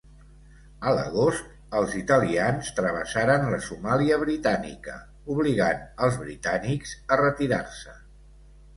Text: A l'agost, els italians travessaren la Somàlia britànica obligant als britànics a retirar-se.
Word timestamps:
A 0.91 0.93
l'agost, 0.99 1.51
els 1.81 1.93
italians 1.99 2.71
travessaren 2.81 3.47
la 3.57 3.61
Somàlia 3.67 4.19
britànica 4.25 4.99
obligant 5.37 5.87
als 6.09 6.21
britànics 6.27 6.99
a 7.19 7.25
retirar-se. 7.27 7.99